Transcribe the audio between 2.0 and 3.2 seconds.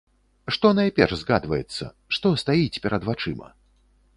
што стаіць перад